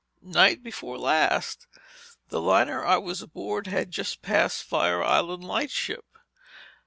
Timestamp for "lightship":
5.43-6.05